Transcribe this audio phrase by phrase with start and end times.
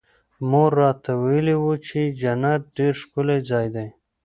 [0.49, 3.87] مور راته ويلي وو چې جنت ډېر ښکلى ځاى دى.